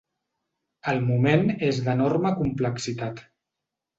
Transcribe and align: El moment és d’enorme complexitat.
El 0.93 1.01
moment 1.09 1.43
és 1.67 1.83
d’enorme 1.89 2.33
complexitat. 2.41 3.21